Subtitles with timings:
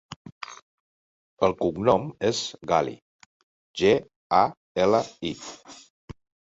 [1.49, 2.41] El cognom és
[2.73, 2.97] Gali:
[3.83, 3.95] ge,
[4.43, 4.45] a,
[4.87, 5.37] ela, i.